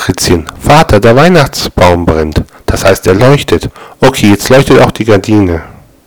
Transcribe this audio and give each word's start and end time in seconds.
Fritzchen. 0.00 0.46
Vater, 0.58 0.98
der 0.98 1.14
Weihnachtsbaum 1.14 2.06
brennt. 2.06 2.42
Das 2.64 2.84
heißt, 2.84 3.06
er 3.06 3.14
leuchtet. 3.14 3.68
Okay, 4.00 4.30
jetzt 4.30 4.48
leuchtet 4.48 4.80
auch 4.80 4.90
die 4.90 5.04
Gardine. 5.04 5.62